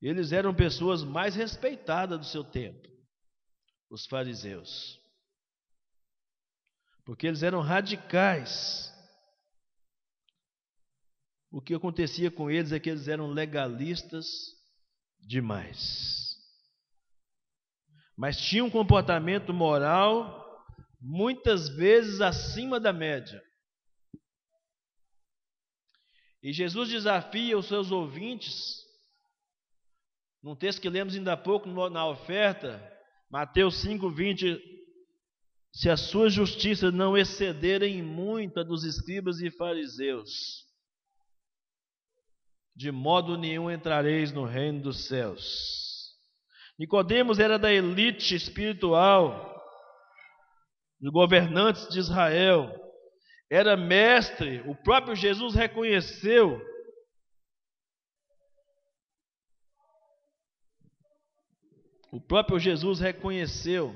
[0.00, 2.88] Eles eram pessoas mais respeitadas do seu tempo,
[3.90, 5.00] os fariseus.
[7.04, 8.92] Porque eles eram radicais.
[11.50, 14.26] O que acontecia com eles é que eles eram legalistas
[15.18, 16.25] demais
[18.16, 20.44] mas tinha um comportamento moral
[21.00, 23.42] muitas vezes acima da média.
[26.42, 28.84] E Jesus desafia os seus ouvintes,
[30.42, 32.80] num texto que lemos ainda há pouco na oferta,
[33.28, 34.60] Mateus 5, 20,
[35.72, 40.64] se a sua justiça não exceder em muito a dos escribas e fariseus,
[42.74, 45.85] de modo nenhum entrareis no reino dos céus.
[46.78, 49.54] Nicodemos era da elite espiritual
[51.00, 52.70] dos governantes de Israel.
[53.50, 56.60] Era mestre, o próprio Jesus reconheceu.
[62.12, 63.94] O próprio Jesus reconheceu.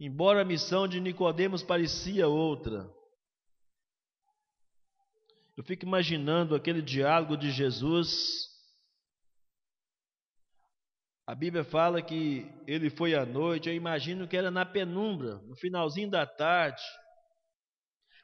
[0.00, 2.88] Embora a missão de Nicodemos parecia outra.
[5.56, 8.46] Eu fico imaginando aquele diálogo de Jesus
[11.28, 15.54] A Bíblia fala que ele foi à noite, eu imagino que era na penumbra, no
[15.56, 16.82] finalzinho da tarde,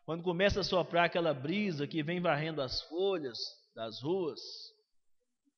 [0.07, 3.37] quando começa a soprar aquela brisa que vem varrendo as folhas
[3.77, 4.41] das ruas.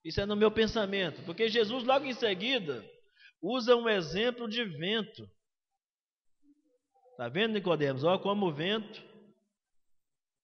[0.05, 2.85] Isso é no meu pensamento, porque Jesus logo em seguida
[3.41, 5.31] usa um exemplo de vento.
[7.13, 8.03] Está vendo, Nicodemos?
[8.03, 9.01] Olha como o vento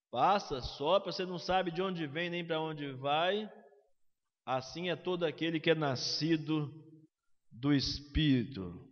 [0.09, 3.51] passa, sopra, você não sabe de onde vem nem para onde vai.
[4.47, 6.92] Assim é todo aquele que é nascido
[7.53, 8.89] do Espírito.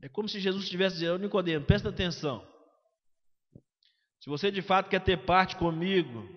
[0.00, 2.46] É como se Jesus estivesse dizendo, Nicodemo, presta atenção.
[4.20, 6.28] Se você de fato quer ter parte comigo,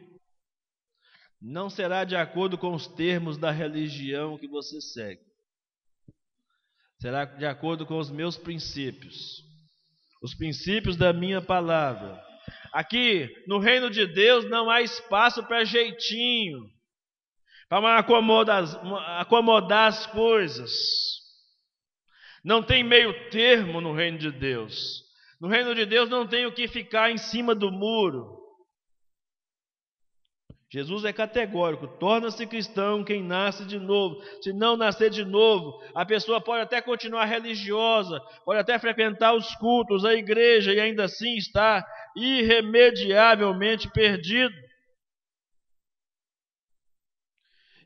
[1.41, 5.21] não será de acordo com os termos da religião que você segue.
[6.99, 9.43] Será de acordo com os meus princípios,
[10.21, 12.21] os princípios da minha palavra.
[12.73, 16.69] Aqui, no reino de Deus, não há espaço para jeitinho,
[17.69, 18.63] para acomodar,
[19.19, 20.71] acomodar as coisas.
[22.43, 25.03] Não tem meio termo no reino de Deus.
[25.39, 28.39] No reino de Deus não tem o que ficar em cima do muro.
[30.71, 34.21] Jesus é categórico: torna-se cristão quem nasce de novo.
[34.41, 39.53] Se não nascer de novo, a pessoa pode até continuar religiosa, pode até frequentar os
[39.55, 44.53] cultos, a igreja, e ainda assim está irremediavelmente perdido.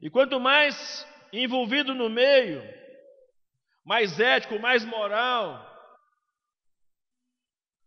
[0.03, 2.61] E quanto mais envolvido no meio,
[3.85, 5.65] mais ético, mais moral.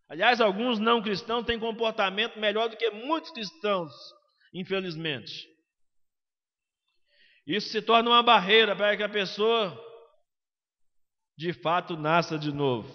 [0.08, 3.92] Aliás, alguns não cristãos têm comportamento melhor do que muitos cristãos,
[4.50, 5.46] infelizmente.
[7.46, 9.78] Isso se torna uma barreira para que a pessoa
[11.36, 12.90] de fato nasça de novo.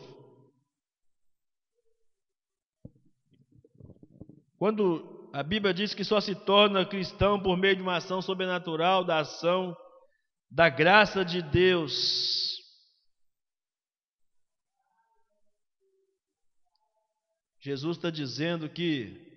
[4.57, 9.05] Quando a Bíblia diz que só se torna cristão por meio de uma ação sobrenatural,
[9.05, 9.75] da ação
[10.49, 12.59] da graça de Deus.
[17.61, 19.29] Jesus está dizendo que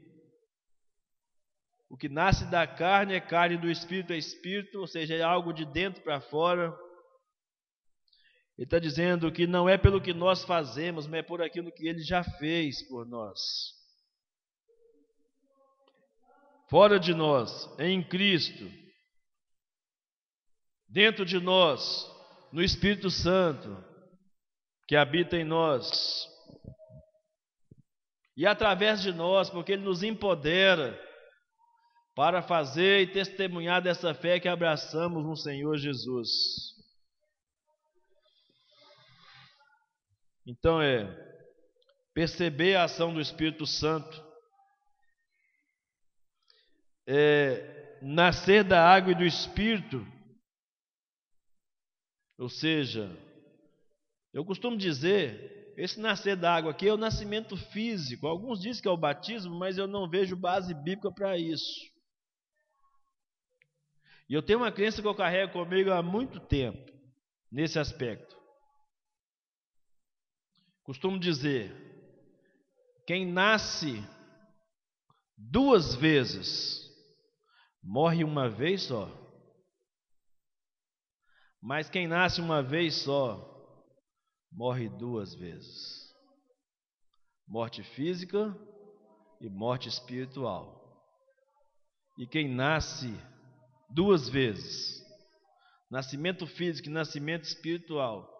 [1.88, 5.52] o que nasce da carne é carne, do espírito é espírito, ou seja, é algo
[5.52, 6.76] de dentro para fora.
[8.58, 11.86] Ele está dizendo que não é pelo que nós fazemos, mas é por aquilo que
[11.86, 13.83] ele já fez por nós
[16.74, 18.68] fora de nós, em Cristo,
[20.88, 22.04] dentro de nós,
[22.52, 23.80] no Espírito Santo,
[24.88, 26.28] que habita em nós,
[28.36, 31.00] e através de nós, porque Ele nos empodera
[32.12, 36.28] para fazer e testemunhar dessa fé que abraçamos no Senhor Jesus.
[40.44, 41.06] Então é
[42.12, 44.23] perceber a ação do Espírito Santo
[47.06, 50.06] é, nascer da água e do espírito.
[52.38, 53.16] Ou seja,
[54.32, 58.26] eu costumo dizer, esse nascer da água aqui é o nascimento físico.
[58.26, 61.92] Alguns dizem que é o batismo, mas eu não vejo base bíblica para isso.
[64.28, 66.92] E eu tenho uma crença que eu carrego comigo há muito tempo,
[67.52, 68.34] nesse aspecto.
[70.82, 71.72] Costumo dizer:
[73.06, 74.02] quem nasce
[75.36, 76.83] duas vezes
[77.84, 79.08] morre uma vez só.
[81.62, 83.50] Mas quem nasce uma vez só,
[84.50, 86.12] morre duas vezes:
[87.46, 88.56] morte física
[89.40, 90.82] e morte espiritual.
[92.18, 93.12] E quem nasce
[93.90, 95.02] duas vezes,
[95.90, 98.30] nascimento físico e nascimento espiritual,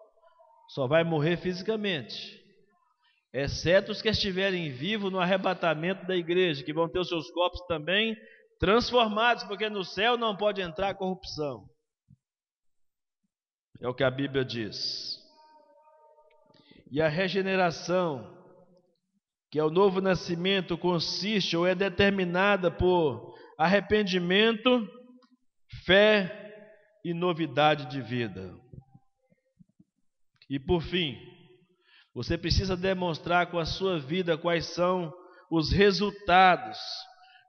[0.69, 2.41] só vai morrer fisicamente,
[3.33, 7.59] exceto os que estiverem vivos no arrebatamento da igreja, que vão ter os seus corpos
[7.67, 8.15] também
[8.59, 11.67] transformados, porque no céu não pode entrar corrupção.
[13.81, 15.19] É o que a Bíblia diz.
[16.89, 18.33] E a regeneração,
[19.51, 24.87] que é o novo nascimento, consiste ou é determinada por arrependimento,
[25.85, 26.41] fé
[27.03, 28.55] e novidade de vida.
[30.49, 31.17] E por fim,
[32.13, 35.13] você precisa demonstrar com a sua vida quais são
[35.51, 36.79] os resultados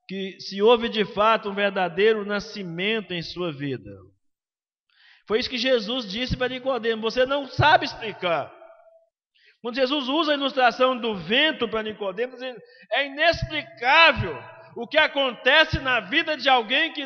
[0.09, 3.90] que se houve de fato um verdadeiro nascimento em sua vida.
[5.26, 8.54] Foi isso que Jesus disse para Nicodemo, você não sabe explicar.
[9.61, 12.36] Quando Jesus usa a ilustração do vento para Nicodemo,
[12.92, 14.38] é inexplicável
[14.76, 17.04] o que acontece na vida de alguém que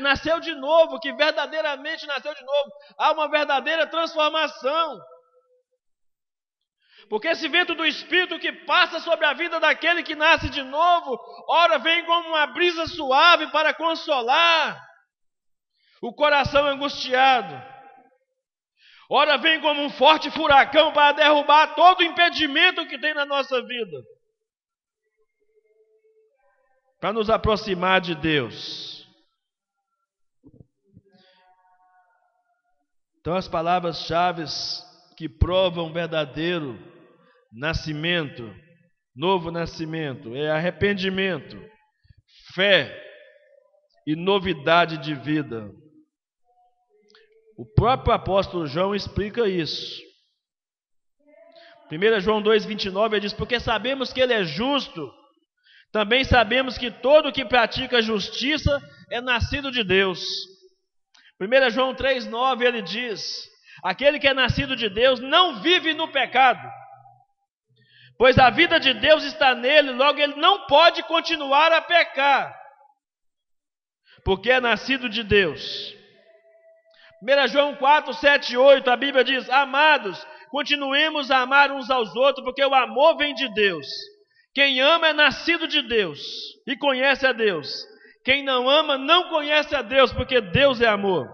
[0.00, 2.70] nasceu de novo, que verdadeiramente nasceu de novo.
[2.98, 5.00] Há uma verdadeira transformação.
[7.08, 11.18] Porque esse vento do Espírito que passa sobre a vida daquele que nasce de novo,
[11.48, 14.80] ora vem como uma brisa suave para consolar,
[16.00, 17.74] o coração angustiado.
[19.10, 23.62] Ora, vem como um forte furacão para derrubar todo o impedimento que tem na nossa
[23.62, 24.02] vida,
[26.98, 29.06] para nos aproximar de Deus.
[33.20, 34.44] Então, as palavras-chave
[35.16, 36.93] que provam verdadeiro
[37.54, 38.54] nascimento,
[39.14, 41.56] novo nascimento, é arrependimento,
[42.54, 43.00] fé
[44.06, 45.70] e novidade de vida.
[47.56, 50.02] O próprio apóstolo João explica isso.
[51.90, 55.12] 1 João 2,29 ele diz: Porque sabemos que ele é justo,
[55.92, 60.20] também sabemos que todo que pratica justiça é nascido de Deus.
[61.40, 63.48] 1 João 3,9 ele diz:
[63.84, 66.68] Aquele que é nascido de Deus não vive no pecado,
[68.18, 72.54] pois a vida de Deus está nele, logo ele não pode continuar a pecar,
[74.24, 75.94] porque é nascido de Deus.
[77.22, 82.14] 1 João 4, 7 e 8, a Bíblia diz: Amados, continuemos a amar uns aos
[82.14, 83.86] outros, porque o amor vem de Deus.
[84.52, 86.20] Quem ama é nascido de Deus
[86.66, 87.68] e conhece a Deus.
[88.24, 91.28] Quem não ama não conhece a Deus, porque Deus é amor.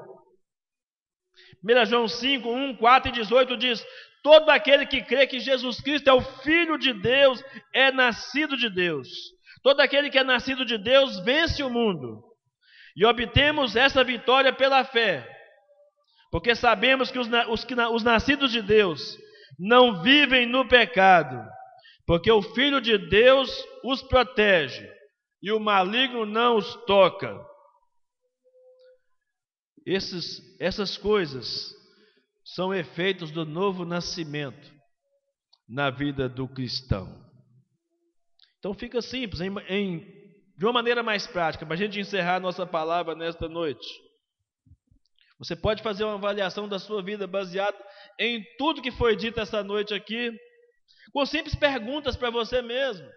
[1.63, 3.85] 1 João 5, 1, 4 e 18 diz:
[4.23, 7.43] Todo aquele que crê que Jesus Cristo é o Filho de Deus
[7.73, 9.09] é nascido de Deus.
[9.63, 12.23] Todo aquele que é nascido de Deus vence o mundo.
[12.97, 15.27] E obtemos essa vitória pela fé.
[16.31, 19.19] Porque sabemos que os, os, os nascidos de Deus
[19.59, 21.43] não vivem no pecado,
[22.07, 23.51] porque o Filho de Deus
[23.85, 24.89] os protege
[25.43, 27.39] e o maligno não os toca.
[29.85, 31.75] Esses, essas coisas
[32.55, 34.73] são efeitos do novo nascimento
[35.69, 37.09] na vida do cristão.
[38.59, 40.01] Então fica simples, em, em,
[40.59, 43.87] de uma maneira mais prática, para a gente encerrar a nossa palavra nesta noite.
[45.39, 47.79] Você pode fazer uma avaliação da sua vida baseada
[48.19, 50.37] em tudo que foi dito essa noite aqui,
[51.13, 53.09] com simples perguntas para você mesmo.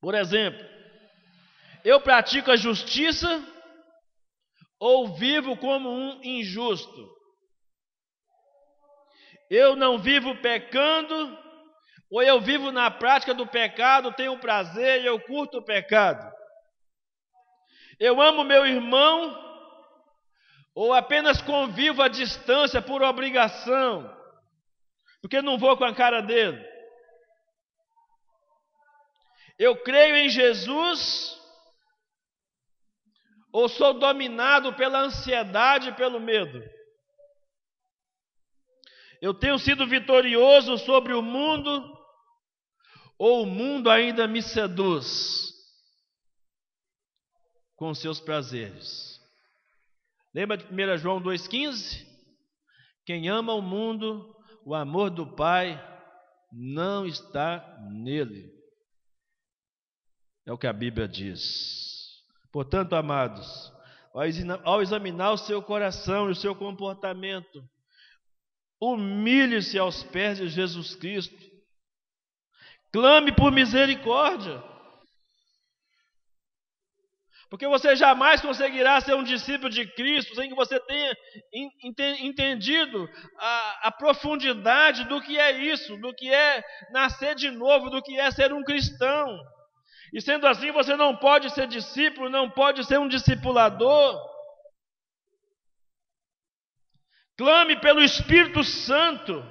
[0.00, 0.62] Por exemplo,
[1.84, 3.42] eu pratico a justiça
[4.78, 7.15] ou vivo como um injusto?
[9.50, 11.38] Eu não vivo pecando
[12.10, 16.32] ou eu vivo na prática do pecado, tenho prazer e eu curto o pecado?
[17.98, 19.44] Eu amo meu irmão
[20.74, 24.14] ou apenas convivo à distância por obrigação,
[25.22, 26.62] porque não vou com a cara dele.
[29.58, 31.34] Eu creio em Jesus,
[33.50, 36.62] ou sou dominado pela ansiedade e pelo medo?
[39.20, 41.96] Eu tenho sido vitorioso sobre o mundo,
[43.18, 45.52] ou o mundo ainda me seduz
[47.76, 49.20] com seus prazeres?
[50.34, 52.06] Lembra de 1 João 2,15?
[53.04, 55.80] Quem ama o mundo, o amor do Pai
[56.52, 58.52] não está nele.
[60.44, 61.42] É o que a Bíblia diz.
[62.52, 63.72] Portanto, amados,
[64.64, 67.62] ao examinar o seu coração e o seu comportamento,
[68.80, 71.36] humilhe-se aos pés de Jesus Cristo,
[72.92, 74.62] clame por misericórdia.
[77.48, 81.16] Porque você jamais conseguirá ser um discípulo de Cristo sem que você tenha
[82.20, 83.08] entendido
[83.38, 88.18] a, a, profundidade do que é isso, do que é nascer de novo, do que
[88.18, 89.38] é ser um cristão.
[90.12, 94.35] E sendo assim, você não pode ser discípulo, não pode ser um discipulador.
[97.36, 99.44] Clame pelo Espírito Santo.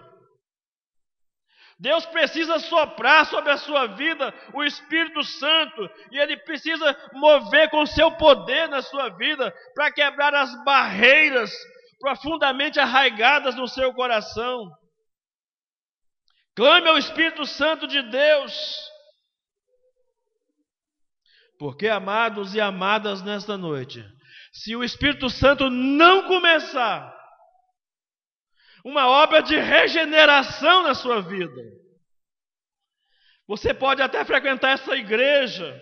[1.77, 7.86] Deus precisa soprar sobre a sua vida o Espírito Santo e Ele precisa mover com
[7.86, 11.51] seu poder na sua vida para quebrar as barreiras
[11.99, 14.71] profundamente arraigadas no seu coração.
[16.55, 18.89] Clame ao Espírito Santo de Deus.
[21.59, 24.03] Porque, amados e amadas, nesta noite,
[24.53, 27.14] se o Espírito Santo não começar
[28.86, 31.59] uma obra de regeneração na sua vida.
[33.47, 35.81] Você pode até frequentar essa igreja,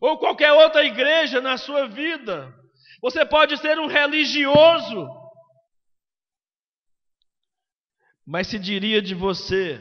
[0.00, 2.50] ou qualquer outra igreja na sua vida.
[3.02, 5.06] Você pode ser um religioso,
[8.26, 9.78] mas se diria de você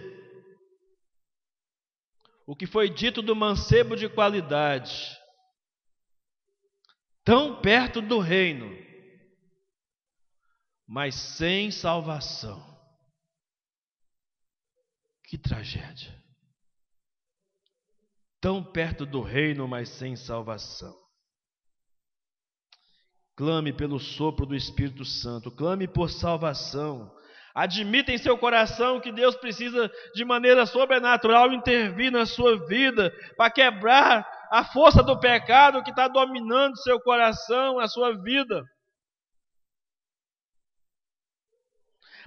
[2.45, 5.17] o que foi dito do mancebo de qualidade,
[7.23, 8.90] tão perto do reino
[10.91, 12.61] mas sem salvação.
[15.23, 16.13] Que tragédia!
[18.41, 20.93] Tão perto do reino, mas sem salvação.
[23.37, 27.09] Clame pelo sopro do Espírito Santo, clame por salvação.
[27.55, 33.49] Admita em seu coração que Deus precisa de maneira sobrenatural intervir na sua vida para
[33.49, 38.61] quebrar a força do pecado que está dominando seu coração, a sua vida.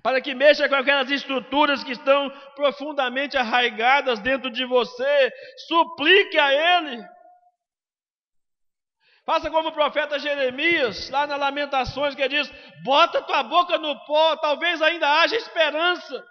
[0.05, 5.33] Para que mexa com aquelas estruturas que estão profundamente arraigadas dentro de você,
[5.67, 7.03] suplique a Ele.
[9.25, 12.47] Faça como o profeta Jeremias, lá na Lamentações, que diz:
[12.83, 16.23] bota tua boca no pó, talvez ainda haja esperança.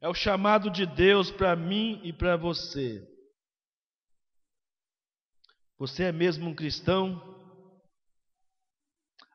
[0.00, 3.06] É o chamado de Deus para mim e para você.
[5.76, 7.33] Você é mesmo um cristão?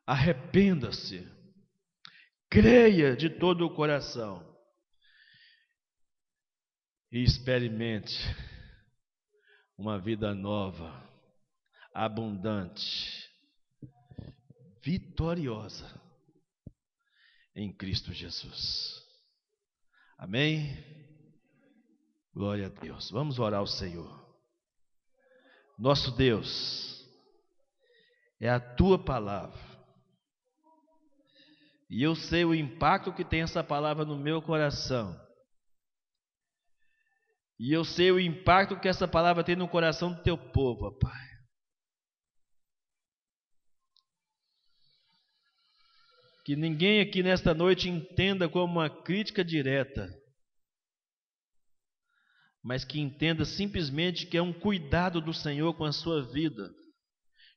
[0.10, 1.24] Arrependa-se.
[2.50, 4.44] Creia de todo o coração
[7.12, 8.18] e experimente
[9.78, 11.08] uma vida nova,
[11.94, 13.30] abundante,
[14.84, 16.02] vitoriosa
[17.56, 19.06] em Cristo Jesus.
[20.18, 20.76] Amém?
[22.34, 23.12] Glória a Deus.
[23.12, 24.28] Vamos orar ao Senhor.
[25.78, 27.08] Nosso Deus,
[28.40, 29.69] é a tua palavra.
[31.90, 35.20] E eu sei o impacto que tem essa palavra no meu coração.
[37.60, 41.30] E eu sei o impacto que essa palavra tem no coração do teu povo, Pai.
[46.46, 50.10] Que ninguém aqui nesta noite entenda como uma crítica direta,
[52.64, 56.72] mas que entenda simplesmente que é um cuidado do Senhor com a sua vida,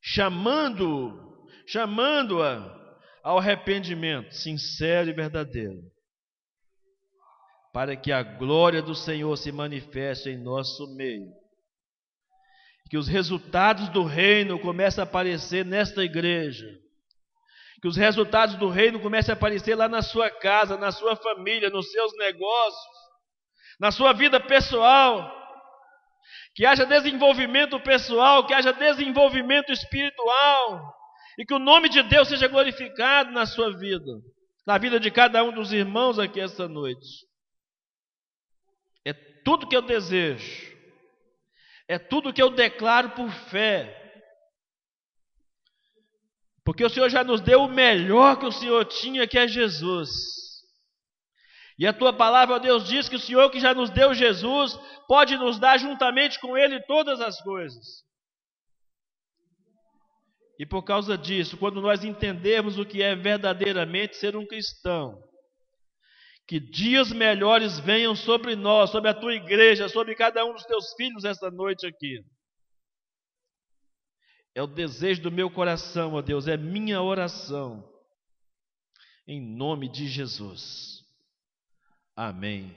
[0.03, 2.82] chamando, chamando-a
[3.23, 5.93] ao arrependimento sincero e verdadeiro
[7.73, 11.33] para que a glória do Senhor se manifeste em nosso meio.
[12.91, 16.67] Que os resultados do reino comecem a aparecer nesta igreja.
[17.81, 21.71] Que os resultados do reino comecem a aparecer lá na sua casa, na sua família,
[21.71, 22.97] nos seus negócios,
[23.81, 25.41] na sua vida pessoal.
[26.55, 30.95] Que haja desenvolvimento pessoal, que haja desenvolvimento espiritual.
[31.39, 34.13] E que o nome de Deus seja glorificado na sua vida,
[34.67, 37.33] na vida de cada um dos irmãos aqui esta noite
[39.45, 40.73] tudo que eu desejo,
[41.89, 43.99] é tudo que eu declaro por fé.
[46.65, 50.11] Porque o Senhor já nos deu o melhor que o Senhor tinha, que é Jesus.
[51.77, 54.79] E a tua palavra, ó Deus, diz que o Senhor que já nos deu Jesus,
[55.09, 58.05] pode nos dar juntamente com Ele todas as coisas.
[60.63, 65.21] E por causa disso, quando nós entendermos o que é verdadeiramente ser um cristão,
[66.47, 70.95] que dias melhores venham sobre nós, sobre a tua igreja, sobre cada um dos teus
[70.95, 72.25] filhos esta noite aqui.
[74.55, 77.93] É o desejo do meu coração, ó Deus, é minha oração.
[79.27, 81.05] Em nome de Jesus.
[82.15, 82.71] Amém.